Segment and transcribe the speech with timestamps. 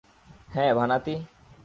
[0.53, 1.15] হ্যাঁ, ভানাতি।